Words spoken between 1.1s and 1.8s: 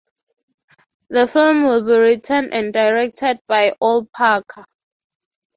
The film